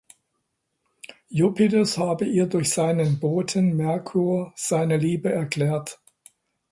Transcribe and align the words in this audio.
Jupiters 1.29 1.99
habe 1.99 2.25
ihr 2.25 2.47
durch 2.47 2.71
seinen 2.73 3.19
Boten 3.19 3.75
Mercure 3.77 4.51
seine 4.55 4.97
Liebe 4.97 5.31
erklärt. 5.31 6.01